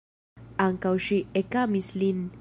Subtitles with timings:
[0.65, 2.29] Ankaŭ ŝi ekamis lin.